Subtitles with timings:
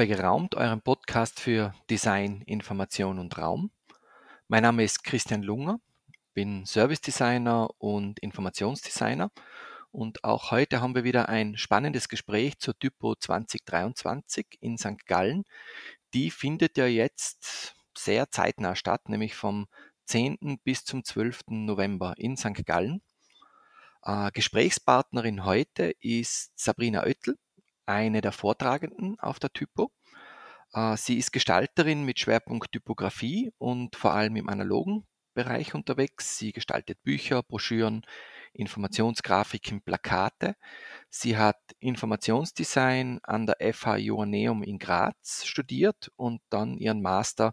[0.00, 3.70] bei Geraumt, eurem Podcast für Design, Information und Raum.
[4.48, 5.78] Mein Name ist Christian Lunger,
[6.32, 9.30] bin Service Designer und Informationsdesigner
[9.92, 15.04] und auch heute haben wir wieder ein spannendes Gespräch zur Typo 2023 in St.
[15.04, 15.44] Gallen.
[16.14, 19.66] Die findet ja jetzt sehr zeitnah statt, nämlich vom
[20.06, 20.60] 10.
[20.64, 21.40] bis zum 12.
[21.48, 22.64] November in St.
[22.64, 23.02] Gallen.
[24.02, 27.36] Äh, Gesprächspartnerin heute ist Sabrina Oettel
[27.90, 29.90] eine der Vortragenden auf der Typo.
[30.72, 36.38] Äh, sie ist Gestalterin mit Schwerpunkt Typografie und vor allem im analogen Bereich unterwegs.
[36.38, 38.02] Sie gestaltet Bücher, Broschüren,
[38.52, 40.56] Informationsgrafiken, Plakate.
[41.08, 47.52] Sie hat Informationsdesign an der FH Joanneum in Graz studiert und dann ihren Master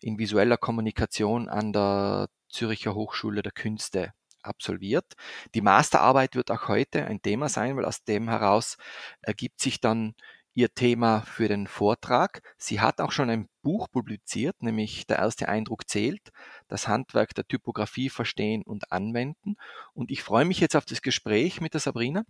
[0.00, 5.14] in visueller Kommunikation an der Zürcher Hochschule der Künste absolviert.
[5.54, 8.76] Die Masterarbeit wird auch heute ein Thema sein, weil aus dem heraus
[9.22, 10.14] ergibt sich dann
[10.54, 12.42] ihr Thema für den Vortrag.
[12.58, 16.32] Sie hat auch schon ein Buch publiziert, nämlich Der erste Eindruck zählt,
[16.68, 19.56] das Handwerk der Typografie verstehen und anwenden.
[19.94, 22.24] Und ich freue mich jetzt auf das Gespräch mit der Sabrina.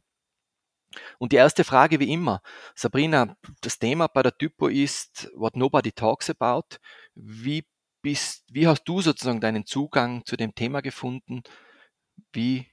[1.18, 2.42] Und die erste Frage wie immer,
[2.74, 6.76] Sabrina, das Thema bei der Typo ist What Nobody Talks About.
[7.14, 7.64] Wie,
[8.02, 11.42] bist, wie hast du sozusagen deinen Zugang zu dem Thema gefunden?
[12.32, 12.66] Wie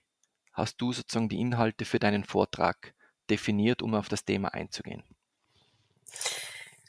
[0.54, 2.94] hast du sozusagen die Inhalte für deinen Vortrag
[3.30, 5.04] definiert, um auf das Thema einzugehen?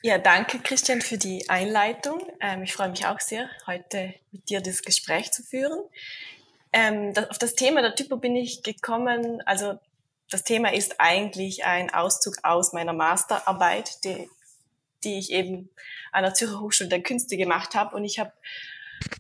[0.03, 2.23] Ja, danke Christian für die Einleitung.
[2.41, 5.79] Ähm, ich freue mich auch sehr, heute mit dir das Gespräch zu führen.
[6.73, 9.43] Ähm, das, auf das Thema der Typo bin ich gekommen.
[9.45, 9.79] Also
[10.31, 14.31] das Thema ist eigentlich ein Auszug aus meiner Masterarbeit, die,
[15.05, 15.69] die ich eben
[16.13, 17.95] an der Zürcher Hochschule der Künste gemacht habe.
[17.95, 18.33] Und ich habe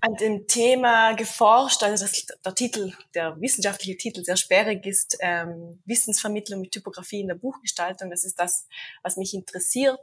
[0.00, 5.80] an dem Thema geforscht, also das, der Titel, der wissenschaftliche Titel sehr sperrig ist, ähm,
[5.84, 8.10] Wissensvermittlung mit Typografie in der Buchgestaltung.
[8.10, 8.66] Das ist das,
[9.02, 10.00] was mich interessiert.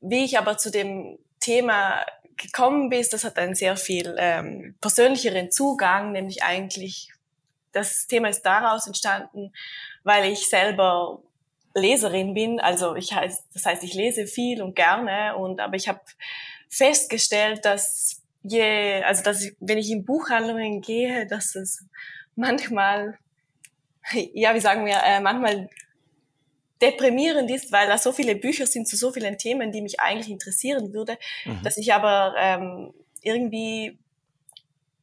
[0.00, 2.04] Wie ich aber zu dem Thema
[2.36, 7.12] gekommen bin, das hat einen sehr viel ähm, persönlicheren Zugang, nämlich eigentlich,
[7.72, 9.52] das Thema ist daraus entstanden,
[10.02, 11.22] weil ich selber
[11.74, 15.88] Leserin bin, also ich heißt, das heißt, ich lese viel und gerne und aber ich
[15.88, 16.00] habe
[16.68, 21.84] festgestellt, dass je, also dass ich, wenn ich in Buchhandlungen gehe, dass es
[22.36, 23.18] manchmal,
[24.12, 25.68] ja, wie sagen wir, äh, manchmal
[26.80, 30.30] deprimierend ist, weil da so viele Bücher sind zu so vielen Themen, die mich eigentlich
[30.30, 31.62] interessieren würde, mhm.
[31.62, 32.92] dass ich aber ähm,
[33.22, 33.98] irgendwie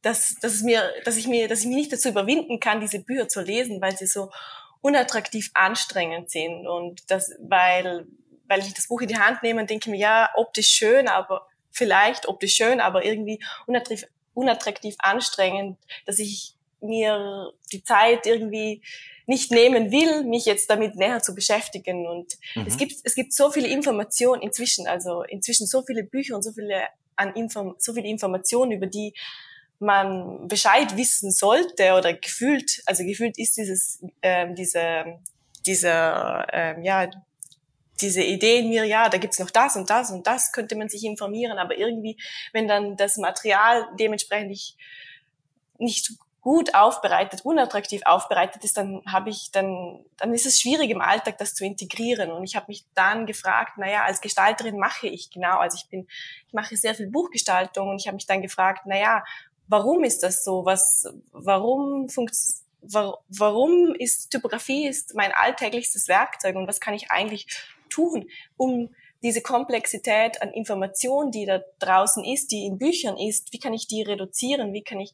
[0.02, 3.00] dass, dass es mir, dass ich mir, dass ich mich nicht dazu überwinden kann, diese
[3.00, 4.30] Bücher zu lesen, weil sie so
[4.80, 8.06] unattraktiv anstrengend sind und das, weil,
[8.48, 11.46] weil ich das Buch in die Hand nehme und denke mir, ja, optisch schön, aber
[11.70, 18.82] vielleicht optisch schön, aber irgendwie unattraktiv, unattraktiv anstrengend, dass ich mir die Zeit irgendwie
[19.26, 22.06] nicht nehmen will, mich jetzt damit näher zu beschäftigen.
[22.08, 22.66] Und mhm.
[22.66, 26.52] es gibt, es gibt so viele Informationen inzwischen, also inzwischen so viele Bücher und so
[26.52, 26.86] viele
[27.16, 29.14] an Inform so viele Informationen, über die
[29.78, 35.18] man Bescheid wissen sollte oder gefühlt, also gefühlt ist dieses, ähm, diese,
[35.66, 37.10] dieser, ähm, ja,
[38.00, 40.88] diese Idee in mir, ja, da gibt's noch das und das und das, könnte man
[40.88, 42.16] sich informieren, aber irgendwie,
[42.52, 44.76] wenn dann das Material dementsprechend nicht,
[45.78, 51.02] nicht gut aufbereitet, unattraktiv aufbereitet ist, dann habe ich dann dann ist es schwierig im
[51.02, 55.30] Alltag das zu integrieren und ich habe mich dann gefragt, naja, als Gestalterin mache ich
[55.30, 56.06] genau, also ich bin
[56.46, 59.22] ich mache sehr viel Buchgestaltung und ich habe mich dann gefragt, naja,
[59.68, 60.64] warum ist das so?
[60.64, 67.46] Was warum funktioniert warum ist Typografie ist mein alltäglichstes Werkzeug und was kann ich eigentlich
[67.90, 68.88] tun, um
[69.22, 73.86] diese Komplexität an Informationen, die da draußen ist, die in Büchern ist, wie kann ich
[73.86, 74.72] die reduzieren?
[74.72, 75.12] Wie kann ich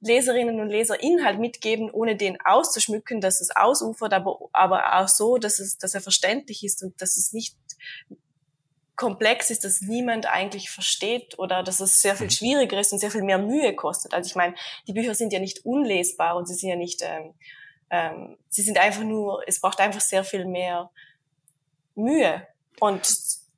[0.00, 5.36] Leserinnen und Leser Inhalt mitgeben, ohne den auszuschmücken, dass es ausufert, aber, aber auch so,
[5.36, 7.56] dass es, dass er verständlich ist und dass es nicht
[8.96, 12.30] komplex ist, dass niemand eigentlich versteht oder dass es sehr viel mhm.
[12.30, 14.12] schwieriger ist und sehr viel mehr Mühe kostet.
[14.12, 14.54] Also ich meine,
[14.86, 17.34] die Bücher sind ja nicht unlesbar und sie sind ja nicht, ähm,
[17.90, 20.90] ähm, sie sind einfach nur, es braucht einfach sehr viel mehr
[21.94, 22.46] Mühe
[22.80, 23.02] und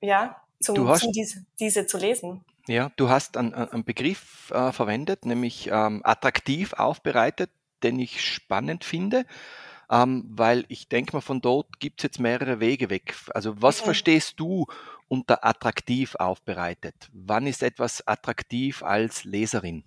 [0.00, 2.44] ja, zum, hast, zum diese, diese zu lesen.
[2.66, 7.50] Ja, du hast einen, einen Begriff äh, verwendet, nämlich ähm, attraktiv aufbereitet,
[7.82, 9.26] den ich spannend finde,
[9.90, 13.14] ähm, weil ich denke mal, von dort gibt es jetzt mehrere Wege weg.
[13.34, 13.86] Also was okay.
[13.86, 14.66] verstehst du
[15.08, 16.94] unter attraktiv aufbereitet?
[17.12, 19.84] Wann ist etwas attraktiv als Leserin?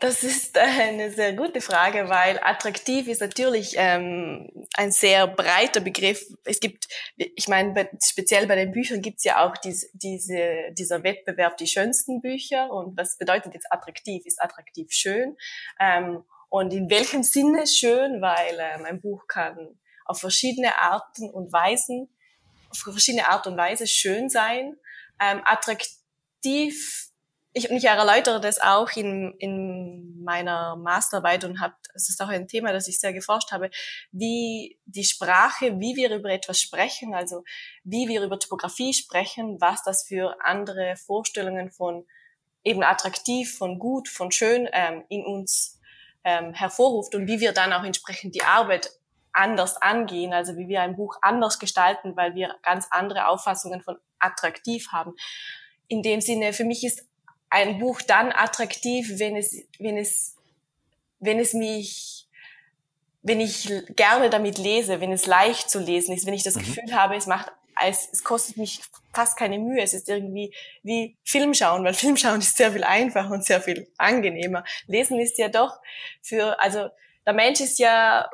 [0.00, 6.24] Das ist eine sehr gute Frage, weil attraktiv ist natürlich ähm, ein sehr breiter Begriff.
[6.44, 11.02] Es gibt, ich meine, speziell bei den Büchern gibt es ja auch diese, diese, dieser
[11.02, 12.70] Wettbewerb, die schönsten Bücher.
[12.72, 14.24] Und was bedeutet jetzt attraktiv?
[14.24, 15.36] Ist attraktiv schön?
[15.78, 18.22] Ähm, und in welchem Sinne schön?
[18.22, 22.08] Weil ähm, ein Buch kann auf verschiedene Arten und Weisen
[22.70, 24.76] auf verschiedene Art und Weise schön sein,
[25.20, 27.09] ähm, attraktiv
[27.52, 32.46] ich, ich erläutere das auch in, in meiner Masterarbeit und habe, es ist auch ein
[32.46, 33.70] Thema, das ich sehr geforscht habe,
[34.12, 37.42] wie die Sprache, wie wir über etwas sprechen, also
[37.82, 42.06] wie wir über Typografie sprechen, was das für andere Vorstellungen von
[42.62, 45.80] eben attraktiv, von gut, von schön ähm, in uns
[46.22, 48.90] ähm, hervorruft und wie wir dann auch entsprechend die Arbeit
[49.32, 53.96] anders angehen, also wie wir ein Buch anders gestalten, weil wir ganz andere Auffassungen von
[54.18, 55.14] attraktiv haben.
[55.88, 57.09] In dem Sinne, für mich ist
[57.50, 60.36] ein Buch dann attraktiv, wenn es, wenn es,
[61.18, 62.28] wenn es mich,
[63.22, 66.60] wenn ich gerne damit lese, wenn es leicht zu lesen ist, wenn ich das mhm.
[66.60, 67.52] Gefühl habe, es macht,
[67.86, 68.80] es, es kostet mich
[69.12, 69.82] fast keine Mühe.
[69.82, 74.64] Es ist irgendwie wie Filmschauen, weil Filmschauen ist sehr viel einfacher und sehr viel angenehmer.
[74.86, 75.80] Lesen ist ja doch
[76.22, 76.88] für, also
[77.26, 78.30] der Mensch ist ja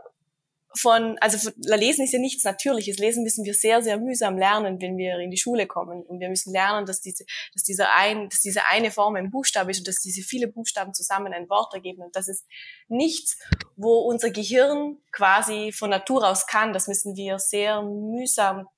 [0.77, 2.99] von, also Lesen ist ja nichts Natürliches.
[2.99, 6.03] Lesen müssen wir sehr, sehr mühsam lernen, wenn wir in die Schule kommen.
[6.03, 7.25] Und wir müssen lernen, dass diese,
[7.55, 10.95] dass dieser ein, dass diese eine Form ein Buchstabe ist und dass diese viele Buchstaben
[10.95, 12.03] zusammen ein Wort ergeben.
[12.03, 12.47] Und das ist
[12.89, 13.39] nichts,
[13.77, 16.73] wo unser Gehirn quasi von Natur aus kann.
[16.73, 18.69] Das müssen wir sehr mühsam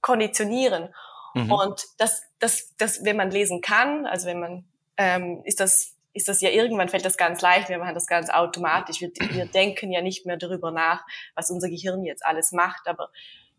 [0.00, 0.94] konditionieren.
[1.34, 1.50] Mhm.
[1.50, 6.28] Und das, das, das, wenn man lesen kann, also wenn man, ähm, ist das ist
[6.28, 9.00] das ja irgendwann fällt das ganz leicht, wir machen das ganz automatisch.
[9.00, 12.86] Wir, wir denken ja nicht mehr darüber nach, was unser Gehirn jetzt alles macht.
[12.86, 13.10] Aber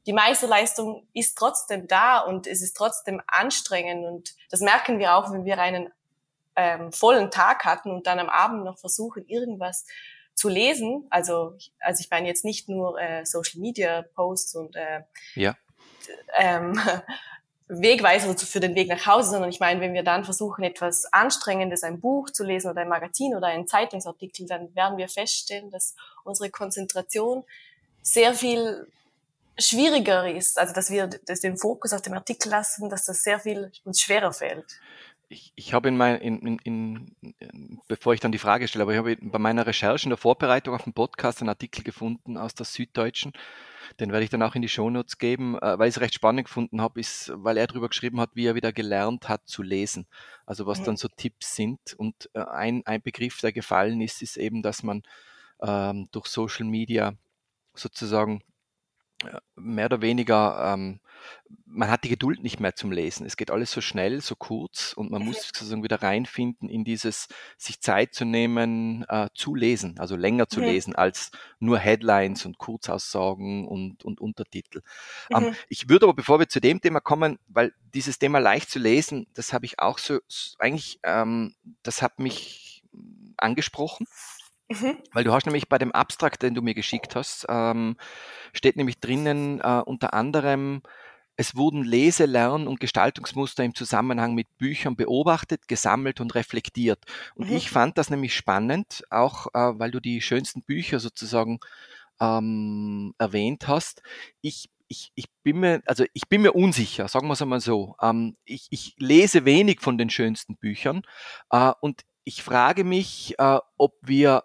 [0.08, 4.06] die Meisterleistung ist trotzdem da und es ist trotzdem anstrengend.
[4.06, 5.92] Und das merken wir auch, wenn wir einen
[6.56, 9.86] ähm, vollen Tag hatten und dann am Abend noch versuchen, irgendwas
[10.34, 11.08] zu lesen.
[11.10, 15.02] Also, also ich meine jetzt nicht nur äh, Social Media Posts und äh,
[15.36, 15.56] ja.
[16.38, 16.80] ähm,
[17.68, 21.84] Wegweiser für den Weg nach Hause, sondern ich meine, wenn wir dann versuchen, etwas Anstrengendes,
[21.84, 25.96] ein Buch zu lesen oder ein Magazin oder einen Zeitungsartikel, dann werden wir feststellen, dass
[26.24, 27.44] unsere Konzentration
[28.04, 28.88] sehr viel
[29.58, 33.40] schwieriger ist, also dass wir das den Fokus auf dem Artikel lassen, dass das sehr
[33.40, 34.80] viel uns schwerer fällt.
[35.28, 38.92] Ich, ich habe in, mein, in, in, in, bevor ich dann die Frage stelle, aber
[38.92, 42.54] ich habe bei meiner Recherche in der Vorbereitung auf den Podcast einen Artikel gefunden aus
[42.54, 43.34] der Süddeutschen,
[44.00, 46.46] den werde ich dann auch in die Shownotes geben, äh, weil ich es recht spannend
[46.46, 50.08] gefunden habe, ist, weil er darüber geschrieben hat, wie er wieder gelernt hat zu lesen.
[50.46, 50.86] Also was mhm.
[50.86, 51.94] dann so Tipps sind.
[51.98, 55.04] Und äh, ein, ein Begriff, der gefallen ist, ist eben, dass man
[55.62, 57.14] ähm, durch Social Media
[57.74, 58.42] sozusagen
[59.56, 61.00] mehr oder weniger, ähm,
[61.66, 63.26] man hat die Geduld nicht mehr zum Lesen.
[63.26, 67.28] Es geht alles so schnell, so kurz und man muss sozusagen wieder reinfinden in dieses,
[67.58, 70.66] sich Zeit zu nehmen, äh, zu lesen, also länger zu mhm.
[70.66, 74.82] lesen als nur Headlines und Kurzaussagen und, und Untertitel.
[75.30, 75.48] Ähm, mhm.
[75.48, 78.80] Ähm, ich würde aber, bevor wir zu dem Thema kommen, weil dieses Thema leicht zu
[78.80, 80.20] lesen, das habe ich auch so,
[80.60, 82.84] eigentlich, ähm, das hat mich
[83.38, 84.08] angesprochen
[84.70, 84.98] Mhm.
[85.14, 87.98] Weil du hast nämlich bei dem Abstrakt, den du mir geschickt hast, ähm,
[88.54, 90.82] steht nämlich drinnen äh, unter anderem,
[91.38, 97.04] es wurden Lese-, Lern- und Gestaltungsmuster im Zusammenhang mit Büchern beobachtet, gesammelt und reflektiert.
[97.36, 97.58] Und mhm.
[97.58, 101.60] ich fand das nämlich spannend, auch äh, weil du die schönsten Bücher sozusagen
[102.20, 104.02] ähm, erwähnt hast.
[104.42, 107.96] Ich ich, ich bin mir, also ich bin mir unsicher, sagen wir es einmal so.
[108.00, 111.02] Ähm, ich, ich lese wenig von den schönsten Büchern
[111.50, 114.44] äh, und ich frage mich, äh, ob wir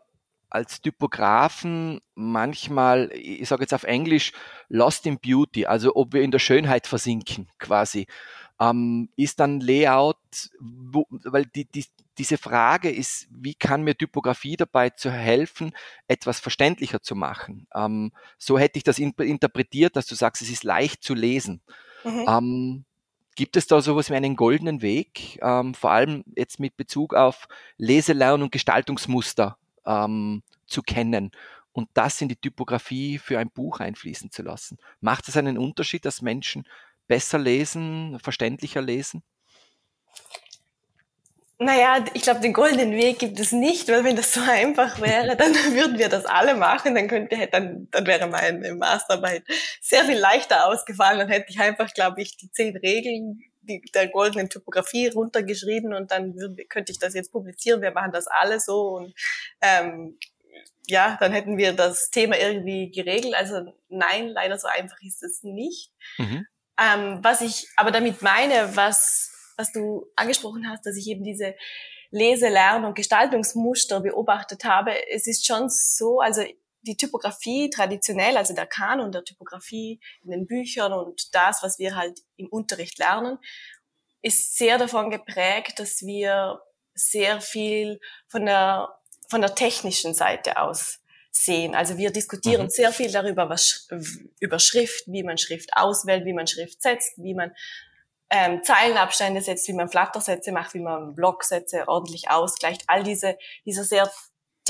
[0.50, 4.33] als Typografen manchmal, ich sage jetzt auf Englisch,
[4.69, 8.07] lost in beauty, also ob wir in der Schönheit versinken quasi.
[8.61, 10.19] Ähm, ist dann Layout,
[10.61, 11.87] wo, weil die, die,
[12.19, 15.73] diese Frage ist, wie kann mir Typografie dabei zu helfen,
[16.07, 17.66] etwas verständlicher zu machen?
[17.75, 21.62] Ähm, so hätte ich das in, interpretiert, dass du sagst, es ist leicht zu lesen.
[22.04, 22.25] Mhm.
[22.28, 22.85] Ähm,
[23.37, 27.49] Gibt es da sowas wie einen goldenen Weg, ähm, vor allem jetzt mit Bezug auf
[27.78, 31.30] Leselern und Gestaltungsmuster ähm, zu kennen
[31.72, 34.78] und das in die Typografie für ein Buch einfließen zu lassen.
[35.00, 36.66] Macht es einen Unterschied, dass Menschen
[37.06, 39.22] besser lesen, verständlicher lesen?
[41.62, 45.37] Naja, ich glaube, den goldenen Weg gibt es nicht, weil wenn das so einfach wäre,
[45.37, 49.44] dann würden wir das alle machen, dann könnte, dann, dann wäre meine Masterarbeit
[49.78, 54.09] sehr viel leichter ausgefallen, dann hätte ich einfach, glaube ich, die zehn Regeln die, der
[54.09, 56.35] goldenen Typografie runtergeschrieben und dann
[56.69, 57.83] könnte ich das jetzt publizieren.
[57.83, 59.15] Wir machen das alle so und
[59.61, 60.19] ähm,
[60.87, 63.35] ja, dann hätten wir das Thema irgendwie geregelt.
[63.35, 65.93] Also nein, leider so einfach ist es nicht.
[66.19, 66.47] Mhm.
[66.79, 71.55] Ähm, was ich aber damit meine, was, was du angesprochen hast, dass ich eben diese
[72.11, 76.43] Lese-, Lern- und Gestaltungsmuster beobachtet habe, es ist schon so, also
[76.82, 81.96] die Typografie traditionell, also der Kanon der Typografie in den Büchern und das, was wir
[81.96, 83.38] halt im Unterricht lernen,
[84.22, 86.60] ist sehr davon geprägt, dass wir
[86.94, 88.88] sehr viel von der,
[89.28, 91.75] von der technischen Seite aus sehen.
[91.75, 92.70] Also wir diskutieren mhm.
[92.70, 93.88] sehr viel darüber, was
[94.40, 97.52] über Schrift, wie man Schrift auswählt, wie man Schrift setzt, wie man
[98.30, 102.82] ähm, Zeilenabstände setzt, wie man Flattersätze macht, wie man Blocksätze ordentlich ausgleicht.
[102.87, 104.10] All diese, dieser sehr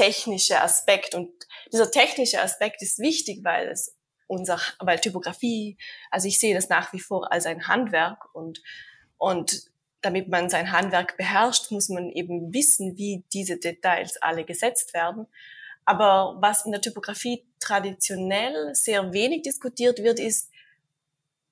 [0.01, 1.15] technische Aspekt.
[1.15, 1.31] Und
[1.73, 5.77] dieser technische Aspekt ist wichtig, weil es unser, weil Typografie,
[6.11, 8.63] also ich sehe das nach wie vor als ein Handwerk und,
[9.19, 9.65] und
[10.01, 15.27] damit man sein Handwerk beherrscht, muss man eben wissen, wie diese Details alle gesetzt werden.
[15.85, 20.51] Aber was in der Typografie traditionell sehr wenig diskutiert wird, ist,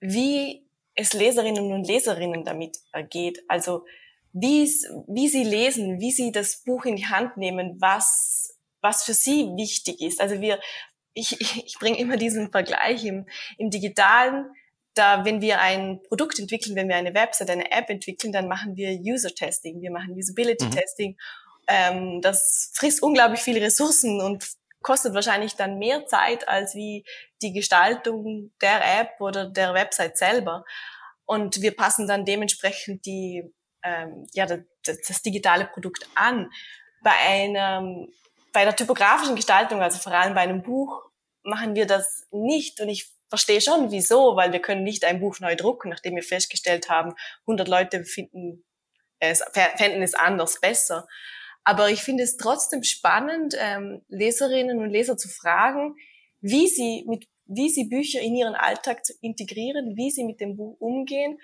[0.00, 3.43] wie es Leserinnen und Leserinnen damit ergeht.
[3.49, 3.85] Also
[4.32, 4.64] wie,
[5.08, 9.49] wie sie lesen, wie sie das Buch in die Hand nehmen, was, was für sie
[9.56, 10.20] wichtig ist.
[10.20, 10.61] Also wir,
[11.14, 14.47] ich, ich, ich bringe immer diesen Vergleich im, im Digitalen.
[14.94, 18.76] Da, wenn wir ein Produkt entwickeln, wenn wir eine Website, eine App entwickeln, dann machen
[18.76, 21.11] wir User-Testing, wir machen Usability-Testing.
[21.11, 21.16] Mhm.
[21.68, 24.44] Ähm, das frisst unglaublich viele Ressourcen und
[24.82, 27.04] kostet wahrscheinlich dann mehr Zeit als wie
[27.42, 30.64] die Gestaltung der App oder der Website selber.
[31.26, 33.44] Und wir passen dann dementsprechend die,
[33.88, 34.61] ähm, ja, das,
[35.07, 36.50] das digitale Produkt an.
[37.02, 38.09] Bei einem,
[38.52, 41.02] bei der typografischen Gestaltung, also vor allem bei einem Buch,
[41.42, 42.80] machen wir das nicht.
[42.80, 46.23] Und ich verstehe schon, wieso, weil wir können nicht ein Buch neu drucken, nachdem wir
[46.23, 48.64] festgestellt haben, 100 Leute finden
[49.21, 49.42] es,
[49.76, 51.07] fänden es anders besser.
[51.64, 55.97] Aber ich finde es trotzdem spannend, ähm, Leserinnen und Leser zu fragen,
[56.40, 60.76] wie sie mit wie sie Bücher in ihren Alltag integrieren, wie sie mit dem Buch
[60.80, 61.38] umgehen,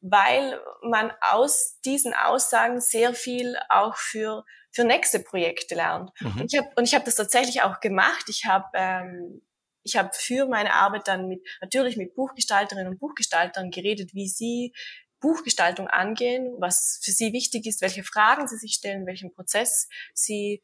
[0.00, 6.10] weil man aus diesen Aussagen sehr viel auch für für nächste Projekte lernt.
[6.20, 6.40] Mhm.
[6.40, 8.24] Und ich habe und ich habe das tatsächlich auch gemacht.
[8.28, 9.42] Ich habe ähm,
[9.82, 14.72] ich habe für meine Arbeit dann mit natürlich mit Buchgestalterinnen und Buchgestaltern geredet, wie sie
[15.20, 20.62] Buchgestaltung angehen, was für sie wichtig ist, welche Fragen sie sich stellen, welchen Prozess sie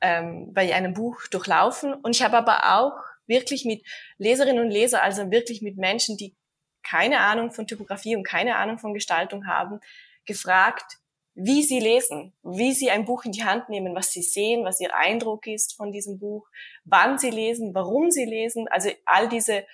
[0.00, 1.94] ähm, bei einem Buch durchlaufen.
[1.94, 3.86] Und ich habe aber auch wirklich mit
[4.18, 6.36] Leserinnen und Leser, also wirklich mit Menschen, die
[6.82, 9.80] keine Ahnung von Typografie und keine Ahnung von Gestaltung haben,
[10.24, 10.98] gefragt,
[11.34, 14.80] wie sie lesen, wie sie ein Buch in die Hand nehmen, was sie sehen, was
[14.80, 16.48] ihr Eindruck ist von diesem Buch,
[16.84, 19.64] wann sie lesen, warum sie lesen, also all diese,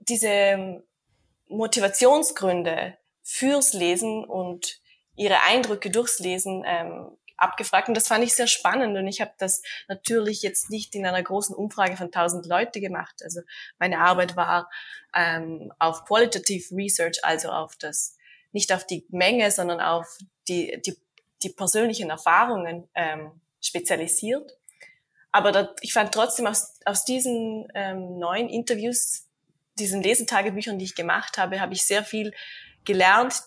[0.00, 0.82] diese
[1.48, 2.98] Motivationsgründe,
[3.28, 4.80] fürs Lesen und
[5.16, 7.88] ihre Eindrücke durchs Lesen ähm, abgefragt.
[7.88, 8.96] Und das fand ich sehr spannend.
[8.96, 13.14] Und ich habe das natürlich jetzt nicht in einer großen Umfrage von 1000 Leute gemacht.
[13.22, 13.40] Also
[13.78, 14.70] meine Arbeit war
[15.14, 18.16] ähm, auf Qualitative Research, also auf das,
[18.52, 20.96] nicht auf die Menge, sondern auf die, die,
[21.42, 24.56] die persönlichen Erfahrungen ähm, spezialisiert.
[25.32, 29.26] Aber das, ich fand trotzdem aus, aus diesen ähm, neuen Interviews,
[29.78, 32.32] diesen Lesetagebüchern, die ich gemacht habe, habe ich sehr viel
[32.84, 33.42] gelernt,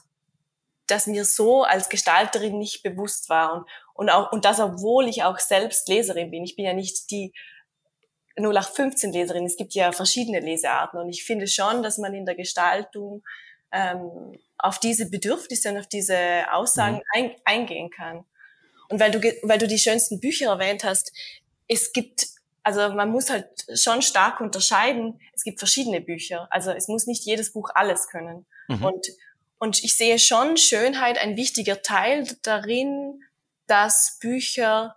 [0.92, 3.54] das mir so als Gestalterin nicht bewusst war.
[3.54, 6.44] Und, und, auch, und das, obwohl ich auch selbst Leserin bin.
[6.44, 7.34] Ich bin ja nicht die
[8.38, 9.46] 0815 Leserin.
[9.46, 10.98] Es gibt ja verschiedene Lesearten.
[10.98, 13.24] Und ich finde schon, dass man in der Gestaltung
[13.72, 17.04] ähm, auf diese Bedürfnisse und auf diese Aussagen mhm.
[17.14, 18.26] ein, eingehen kann.
[18.90, 21.14] Und weil du, weil du die schönsten Bücher erwähnt hast,
[21.68, 22.26] es gibt,
[22.64, 25.20] also man muss halt schon stark unterscheiden.
[25.34, 26.48] Es gibt verschiedene Bücher.
[26.50, 28.46] Also es muss nicht jedes Buch alles können.
[28.68, 28.86] Mhm.
[28.86, 29.08] Und,
[29.60, 33.22] und ich sehe schon Schönheit ein wichtiger Teil darin,
[33.68, 34.96] dass Bücher,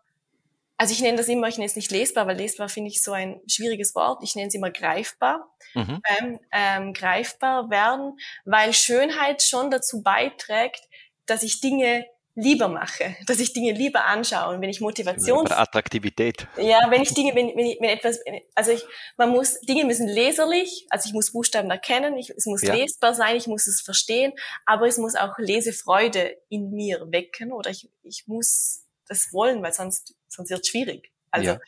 [0.77, 3.13] also ich nenne das immer, ich nenne es nicht lesbar, weil lesbar finde ich so
[3.13, 4.23] ein schwieriges Wort.
[4.23, 6.01] Ich nenne es immer greifbar, mhm.
[6.19, 10.81] ähm, ähm, greifbar werden, weil Schönheit schon dazu beiträgt,
[11.27, 14.55] dass ich Dinge lieber mache, dass ich Dinge lieber anschaue.
[14.55, 15.51] Und wenn ich Motivation...
[15.51, 16.47] Attraktivität.
[16.57, 18.21] Ja, wenn ich Dinge, wenn, wenn, wenn etwas,
[18.55, 18.83] also ich,
[19.19, 22.75] man muss, Dinge müssen leserlich, also ich muss Buchstaben erkennen, ich, es muss ja.
[22.75, 24.33] lesbar sein, ich muss es verstehen,
[24.65, 29.75] aber es muss auch Lesefreude in mir wecken oder ich, ich muss das wollen, weil
[29.75, 31.13] sonst, sonst wird es schwierig.
[31.31, 31.61] Also, ja.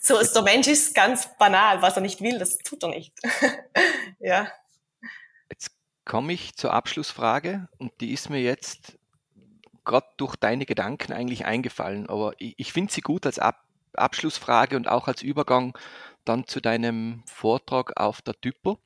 [0.00, 3.12] so ist der Mensch ist ganz banal, was er nicht will, das tut er nicht.
[4.18, 4.50] ja.
[5.50, 5.70] Jetzt
[6.06, 8.97] komme ich zur Abschlussfrage und die ist mir jetzt
[9.88, 13.64] gerade durch deine Gedanken eigentlich eingefallen, aber ich, ich finde sie gut als Ab
[13.94, 15.76] Abschlussfrage und auch als Übergang
[16.24, 18.78] dann zu deinem Vortrag auf der Typo.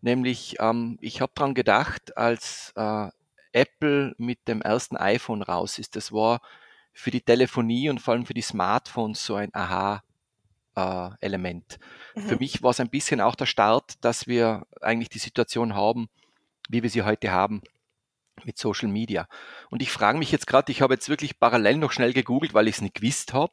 [0.00, 3.10] Nämlich, ähm, ich habe daran gedacht, als äh,
[3.52, 6.40] Apple mit dem ersten iPhone raus ist, das war
[6.92, 11.78] für die Telefonie und vor allem für die Smartphones so ein Aha-Element.
[12.16, 12.26] Äh, mhm.
[12.26, 16.08] Für mich war es ein bisschen auch der Start, dass wir eigentlich die Situation haben,
[16.68, 17.62] wie wir sie heute haben
[18.46, 19.28] mit Social Media.
[19.70, 22.68] Und ich frage mich jetzt gerade, ich habe jetzt wirklich parallel noch schnell gegoogelt, weil
[22.68, 23.52] ich es nicht gewusst habe,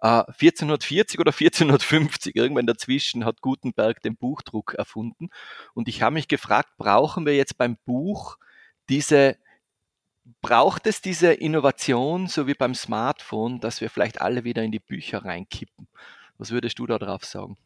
[0.00, 5.30] äh, 1440 oder 1450, irgendwann dazwischen hat Gutenberg den Buchdruck erfunden.
[5.74, 8.38] Und ich habe mich gefragt, brauchen wir jetzt beim Buch
[8.88, 9.36] diese,
[10.42, 14.80] braucht es diese Innovation, so wie beim Smartphone, dass wir vielleicht alle wieder in die
[14.80, 15.88] Bücher reinkippen?
[16.38, 17.56] Was würdest du da drauf sagen?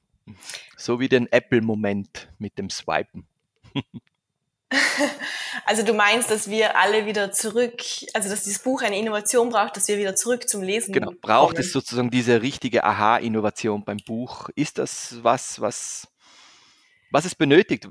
[0.76, 3.26] So wie den Apple-Moment mit dem Swipen.
[5.66, 7.82] Also du meinst, dass wir alle wieder zurück,
[8.14, 11.54] also dass dieses Buch eine Innovation braucht, dass wir wieder zurück zum Lesen Genau, braucht
[11.54, 11.60] kommen.
[11.60, 14.48] es sozusagen diese richtige Aha-Innovation beim Buch?
[14.54, 16.08] Ist das was, was
[17.10, 17.88] was es benötigt,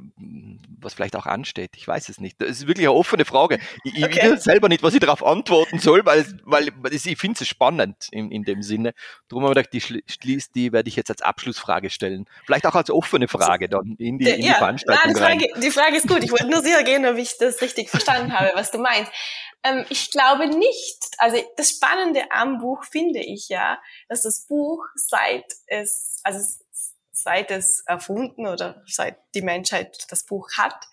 [0.82, 1.72] was vielleicht auch ansteht.
[1.76, 2.42] Ich weiß es nicht.
[2.42, 3.60] Das ist wirklich eine offene Frage.
[3.84, 4.20] Ich, okay.
[4.24, 8.08] ich weiß selber nicht, was ich darauf antworten soll, weil, weil ich finde es spannend
[8.12, 8.94] in, in dem Sinne.
[9.28, 12.26] Darum habe ich gedacht, die schließt, die werde ich jetzt als Abschlussfrage stellen.
[12.46, 15.14] Vielleicht auch als offene Frage dann in die, in die ja, Veranstaltung.
[15.14, 16.24] Nein, die, Frage, die Frage ist gut.
[16.24, 19.12] Ich wollte nur sicher gehen, ob ich das richtig verstanden habe, was du meinst.
[19.64, 20.98] Ähm, ich glaube nicht.
[21.18, 26.64] Also das Spannende am Buch finde ich ja, dass das Buch seit es, also es
[27.24, 30.88] seit es erfunden oder seit die Menschheit das Buch hat,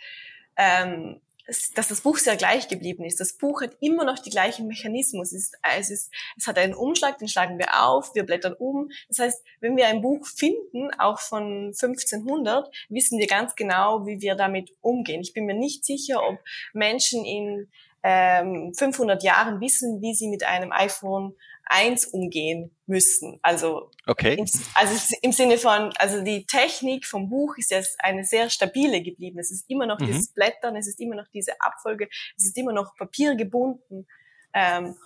[0.56, 3.21] ähm, dass das Buch sehr gleich geblieben ist.
[3.21, 5.33] Das Buch hat immer noch die gleichen Mechanismus.
[5.33, 5.52] Es,
[5.90, 8.90] ist, es, hat einen Umschlag, den schlagen wir auf, wir blättern um.
[9.09, 14.21] Das heißt, wenn wir ein Buch finden, auch von 1500, wissen wir ganz genau, wie
[14.21, 15.21] wir damit umgehen.
[15.21, 16.38] Ich bin mir nicht sicher, ob
[16.73, 17.71] Menschen in
[18.02, 23.38] ähm, 500 Jahren wissen, wie sie mit einem iPhone eins umgehen müssen.
[23.42, 24.35] Also, okay.
[24.35, 29.02] im, also im Sinne von, also die Technik vom Buch ist jetzt eine sehr stabile
[29.02, 29.38] geblieben.
[29.38, 30.06] Es ist immer noch mhm.
[30.06, 34.06] dieses Blättern, es ist immer noch diese Abfolge, es ist immer noch papiergebunden.
[34.54, 34.96] Ähm,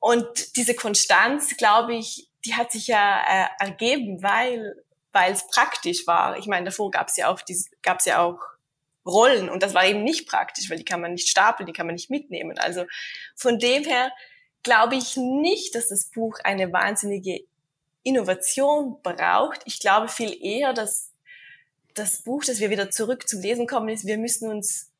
[0.00, 4.84] und diese Konstanz, glaube ich, die hat sich ja äh, ergeben, weil
[5.14, 6.36] weil es praktisch war.
[6.38, 7.40] Ich meine, davor gab es ja auch
[7.82, 8.40] gab es ja auch
[9.06, 11.86] Rollen und das war eben nicht praktisch, weil die kann man nicht stapeln, die kann
[11.86, 12.58] man nicht mitnehmen.
[12.58, 12.84] Also
[13.36, 14.12] von dem her
[14.64, 17.44] glaube ich nicht, dass das Buch eine wahnsinnige
[18.02, 19.60] Innovation braucht.
[19.64, 21.12] Ich glaube viel eher, dass
[21.94, 24.90] das Buch, dass wir wieder zurück zum Lesen kommen, ist, wir müssen uns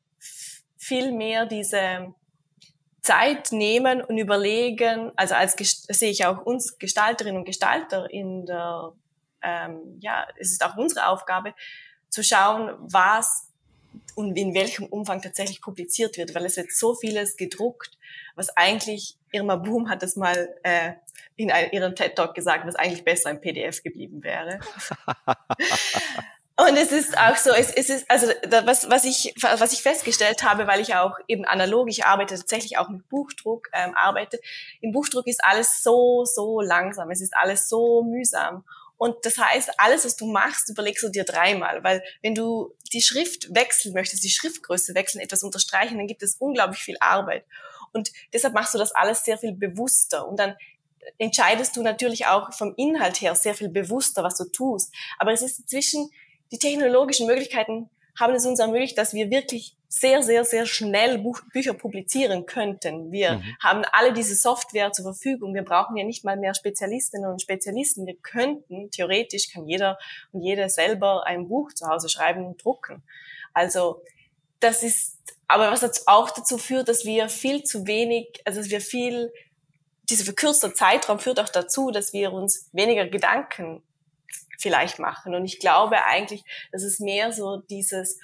[0.77, 2.13] viel mehr diese
[3.01, 5.55] Zeit nehmen und überlegen, also als
[5.89, 8.93] sehe ich auch uns Gestalterinnen und Gestalter in der,
[9.43, 11.53] ähm, ja, es ist auch unsere Aufgabe,
[12.09, 13.44] zu schauen, was
[14.15, 17.97] und in welchem Umfang tatsächlich publiziert wird, weil es wird so vieles gedruckt,
[18.35, 20.93] was eigentlich Irma Boom hat es mal äh,
[21.35, 24.59] in ihrem TED Talk gesagt, was eigentlich besser im PDF geblieben wäre.
[26.57, 28.27] Und es ist auch so, es, es ist, also
[28.65, 32.77] was, was, ich, was ich festgestellt habe, weil ich auch eben analog, ich arbeite tatsächlich
[32.77, 34.39] auch mit Buchdruck, ähm, arbeite.
[34.79, 38.63] Im Buchdruck ist alles so, so langsam, es ist alles so mühsam.
[38.97, 43.01] Und das heißt, alles, was du machst, überlegst du dir dreimal, weil wenn du die
[43.01, 47.45] Schrift wechseln möchtest, die Schriftgröße wechseln, etwas unterstreichen, dann gibt es unglaublich viel Arbeit.
[47.91, 50.27] Und deshalb machst du das alles sehr viel bewusster.
[50.27, 50.55] Und dann
[51.17, 54.93] entscheidest du natürlich auch vom Inhalt her sehr viel bewusster, was du tust.
[55.17, 56.09] Aber es ist inzwischen,
[56.51, 61.39] die technologischen Möglichkeiten haben es uns ermöglicht, dass wir wirklich sehr, sehr, sehr schnell Buch,
[61.53, 63.11] Bücher publizieren könnten.
[63.11, 63.43] Wir mhm.
[63.61, 65.53] haben alle diese Software zur Verfügung.
[65.53, 68.05] Wir brauchen ja nicht mal mehr Spezialistinnen und Spezialisten.
[68.05, 69.97] Wir könnten, theoretisch kann jeder
[70.33, 73.03] und jede selber ein Buch zu Hause schreiben und drucken.
[73.53, 74.01] Also
[74.59, 78.81] das ist, aber was auch dazu führt, dass wir viel zu wenig, also dass wir
[78.81, 79.31] viel,
[80.09, 83.81] dieser verkürzte Zeitraum führt auch dazu, dass wir uns weniger Gedanken
[84.57, 85.35] vielleicht machen.
[85.35, 88.19] Und ich glaube eigentlich, dass es mehr so dieses,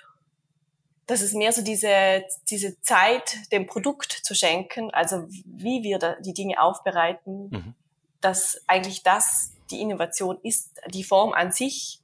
[1.08, 6.34] dass es mehr so diese, diese Zeit dem Produkt zu schenken, also wie wir die
[6.34, 7.76] Dinge aufbereiten, mhm.
[8.22, 12.02] dass eigentlich das die Innovation ist, die Form an sich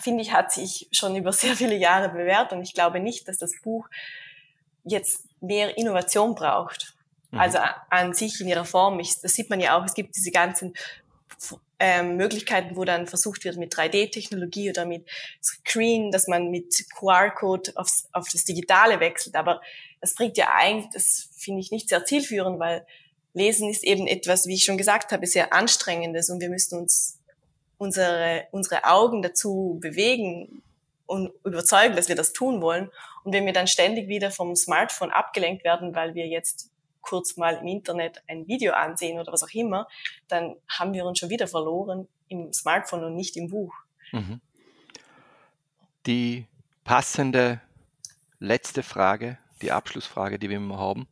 [0.00, 3.38] finde ich, hat sich schon über sehr viele Jahre bewährt und ich glaube nicht, dass
[3.38, 3.88] das Buch
[4.84, 6.94] jetzt mehr Innovation braucht.
[7.30, 7.38] Mhm.
[7.38, 7.58] Also
[7.90, 8.98] an sich in ihrer Form.
[9.00, 10.74] Ich, das sieht man ja auch, es gibt diese ganzen
[11.80, 15.08] ähm, Möglichkeiten, wo dann versucht wird mit 3D-Technologie oder mit
[15.42, 19.36] Screen, dass man mit QR-Code aufs, auf das Digitale wechselt.
[19.36, 19.60] Aber
[20.00, 22.84] das bringt ja eigentlich, das finde ich nicht sehr zielführend, weil
[23.32, 27.18] Lesen ist eben etwas, wie ich schon gesagt habe, sehr anstrengendes und wir müssen uns
[27.76, 30.62] unsere, unsere Augen dazu bewegen
[31.06, 32.90] und überzeugen, dass wir das tun wollen.
[33.24, 36.70] Und wenn wir dann ständig wieder vom Smartphone abgelenkt werden, weil wir jetzt
[37.08, 39.88] kurz mal im Internet ein Video ansehen oder was auch immer,
[40.28, 43.74] dann haben wir uns schon wieder verloren im Smartphone und nicht im Buch.
[44.12, 44.40] Mhm.
[46.06, 46.46] Die
[46.84, 47.60] passende
[48.38, 51.08] letzte Frage, die Abschlussfrage, die wir immer haben.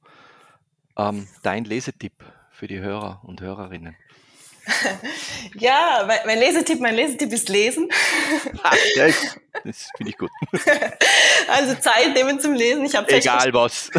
[0.99, 2.13] Ähm, dein Lesetipp
[2.51, 3.97] für die Hörer und Hörerinnen.
[5.55, 7.89] Ja, mein, mein Lesetipp, mein Lesetipp ist Lesen.
[8.97, 9.07] ja,
[9.65, 10.31] das finde ich gut.
[11.49, 12.85] Also Zeit nehmen zum Lesen.
[12.85, 13.91] Ich habe egal was.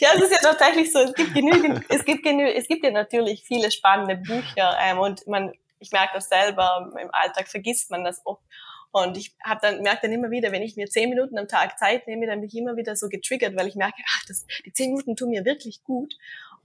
[0.00, 0.98] ja, es ist ja tatsächlich so.
[0.98, 5.26] Es gibt genügend, es gibt genügend, es gibt ja natürlich viele spannende Bücher ähm, und
[5.26, 8.42] man, ich merke das selber im Alltag vergisst man das oft.
[8.90, 11.78] Und ich habe dann merke dann immer wieder, wenn ich mir zehn Minuten am Tag
[11.78, 14.72] Zeit nehme, dann bin ich immer wieder so getriggert, weil ich merke, ach, das, die
[14.72, 16.14] zehn Minuten tun mir wirklich gut.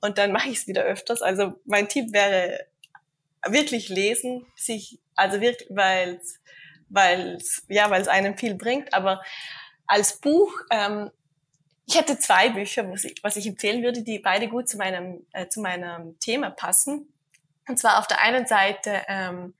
[0.01, 1.21] Und dann mache ich es wieder öfters.
[1.21, 2.67] Also mein Tipp wäre
[3.45, 6.21] wirklich lesen, sich, also wirklich, weil
[6.89, 8.93] weil ja, weil es einem viel bringt.
[8.93, 9.21] Aber
[9.87, 11.11] als Buch, ähm,
[11.85, 15.25] ich hätte zwei Bücher, was ich, was ich empfehlen würde, die beide gut zu meinem
[15.33, 17.11] äh, zu meinem Thema passen.
[17.67, 19.53] Und zwar auf der einen Seite ähm,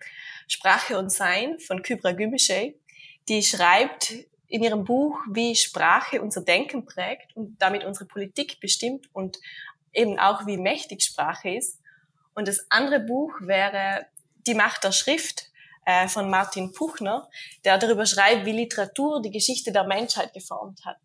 [0.48, 2.76] Sprache und Sein von Kybra Gümüşey,
[3.28, 4.14] die schreibt
[4.48, 9.38] in ihrem Buch, wie Sprache unser Denken prägt und damit unsere Politik bestimmt und
[9.94, 11.82] eben auch wie mächtig Sprache ist.
[12.38, 14.06] Und das andere Buch wäre
[14.46, 15.50] Die Macht der Schrift
[15.88, 17.28] äh, von Martin Puchner,
[17.66, 20.98] der darüber schreibt, wie Literatur die Geschichte der Menschheit geformt hat.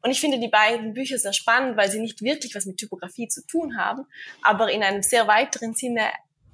[0.00, 3.28] Und ich finde die beiden Bücher sehr spannend, weil sie nicht wirklich was mit Typografie
[3.28, 4.06] zu tun haben,
[4.40, 6.10] aber in einem sehr weiteren Sinne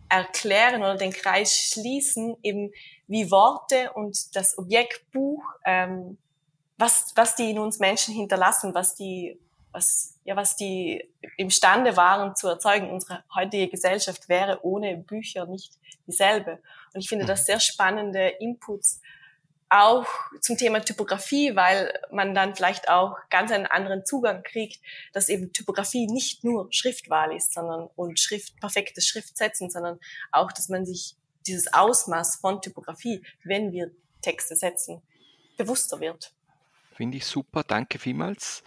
[0.09, 2.73] erklären oder den Kreis schließen, eben
[3.07, 6.19] wie Worte und das Objekt Buch, ähm,
[6.77, 9.39] was, was die in uns Menschen hinterlassen, was die
[9.75, 12.91] was, ja, was die imstande waren zu erzeugen.
[12.91, 15.75] Unsere heutige Gesellschaft wäre ohne Bücher nicht
[16.07, 16.61] dieselbe.
[16.95, 17.45] Und ich finde das mhm.
[17.45, 19.01] sehr spannende Inputs
[19.69, 20.07] auch
[20.41, 24.81] zum Thema Typografie, weil man dann vielleicht auch ganz einen anderen Zugang kriegt,
[25.13, 29.99] dass eben Typografie nicht nur Schriftwahl ist, sondern und Schrift, perfektes Schriftsetzen, sondern
[30.31, 33.91] auch, dass man sich dieses Ausmaß von Typografie, wenn wir
[34.23, 35.03] Texte setzen,
[35.57, 36.33] bewusster wird.
[36.95, 38.63] Finde ich super, danke vielmals.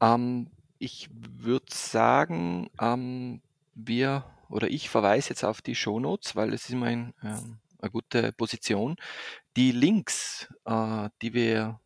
[0.00, 3.42] Ähm, ich würde sagen, ähm,
[3.74, 7.90] wir oder ich verweise jetzt auf die Shownotes, weil es ist immer ein, ähm, eine
[7.90, 8.96] gute Position.
[9.56, 11.80] Die Links, äh, die wir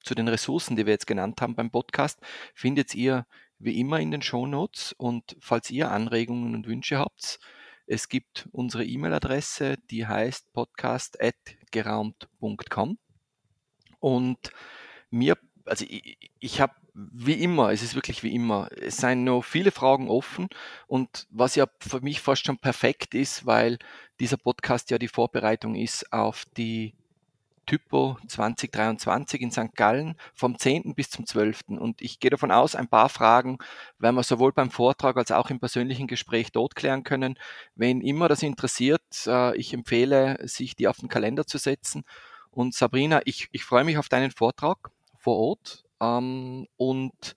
[0.00, 2.20] zu den Ressourcen, die wir jetzt genannt haben beim Podcast,
[2.54, 3.26] findet ihr
[3.58, 4.94] wie immer in den Shownotes.
[4.96, 7.38] Und falls ihr Anregungen und Wünsche habt,
[7.86, 12.98] es gibt unsere E-Mail-Adresse, die heißt podcast.geraumt.com.
[14.00, 14.38] Und
[15.10, 18.68] mir, also ich, ich habe wie immer, es ist wirklich wie immer.
[18.80, 20.48] Es seien noch viele Fragen offen
[20.86, 23.78] und was ja für mich fast schon perfekt ist, weil
[24.20, 26.94] dieser Podcast ja die Vorbereitung ist auf die
[27.66, 29.74] Typo 2023 in St.
[29.74, 30.94] Gallen vom 10.
[30.94, 31.60] bis zum 12.
[31.68, 33.58] Und ich gehe davon aus, ein paar Fragen
[33.98, 37.38] werden wir sowohl beim Vortrag als auch im persönlichen Gespräch dort klären können.
[37.74, 42.04] Wenn immer das interessiert, äh, ich empfehle, sich die auf den Kalender zu setzen.
[42.50, 47.36] Und Sabrina, ich, ich freue mich auf deinen Vortrag vor Ort ähm, und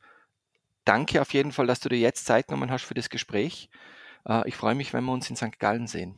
[0.86, 3.70] danke auf jeden Fall, dass du dir jetzt Zeit genommen hast für das Gespräch.
[4.28, 5.60] Äh, ich freue mich, wenn wir uns in St.
[5.60, 6.17] Gallen sehen.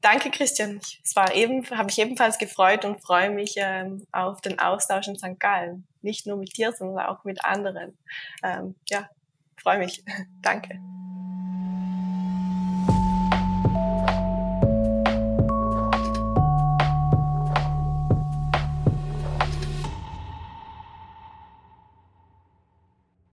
[0.00, 0.80] Danke, Christian.
[1.04, 5.18] Es war eben, habe ich ebenfalls gefreut und freue mich ähm, auf den Austausch in
[5.18, 5.38] St.
[5.38, 5.86] Gallen.
[6.00, 7.98] Nicht nur mit dir, sondern auch mit anderen.
[8.42, 9.08] Ähm, ja,
[9.58, 10.02] freue mich.
[10.42, 10.80] Danke.